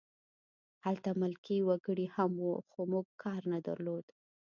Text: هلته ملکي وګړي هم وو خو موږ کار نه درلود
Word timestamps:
هلته 0.85 1.09
ملکي 1.21 1.57
وګړي 1.67 2.05
هم 2.15 2.31
وو 2.43 2.55
خو 2.69 2.81
موږ 2.91 3.07
کار 3.23 3.41
نه 3.51 3.59
درلود 3.67 4.05